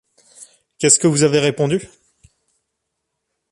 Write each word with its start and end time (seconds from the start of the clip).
Qu’est-ce 0.79 0.97
que 0.97 1.05
vous 1.05 1.21
avez 1.21 1.37
répondu? 1.37 1.87